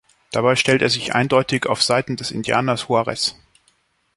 [0.31, 3.35] Dabei stellte er sich eindeutig auf Seiten des Indianers Juarez.